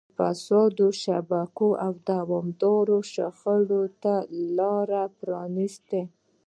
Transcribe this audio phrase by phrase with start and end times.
[0.17, 4.13] فاسدو شبکو او دوامداره شخړو ته
[4.57, 4.89] لار
[5.19, 6.01] پرانیسته.